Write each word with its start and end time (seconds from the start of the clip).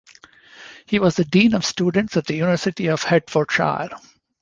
He 0.87 0.97
was 0.97 1.15
the 1.17 1.23
Dean 1.25 1.53
Of 1.53 1.63
Students 1.63 2.17
at 2.17 2.25
the 2.25 2.33
University 2.33 2.87
Of 2.87 3.03
Hertfordshire. 3.03 3.89